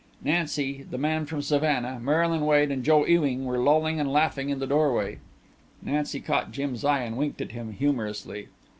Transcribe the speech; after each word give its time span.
Nancy, 0.23 0.81
the 0.81 0.97
man 0.97 1.27
from 1.27 1.43
Savannah, 1.43 1.99
Marylyn 2.01 2.41
Wade, 2.47 2.71
and 2.71 2.83
Joe 2.83 3.05
Ewing 3.05 3.45
were 3.45 3.59
lolling 3.59 3.99
and 3.99 4.11
laughing 4.11 4.49
in 4.49 4.57
the 4.57 4.65
doorway. 4.65 5.19
Nancy 5.83 6.19
caught 6.19 6.51
Jim's 6.51 6.83
eye 6.83 7.03
and 7.03 7.17
winked 7.17 7.39
at 7.39 7.51
him 7.51 7.71
humorously. 7.73 8.47